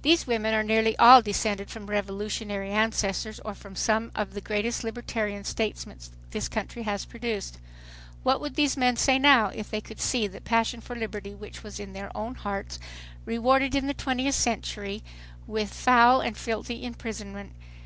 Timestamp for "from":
1.68-1.84, 3.54-3.76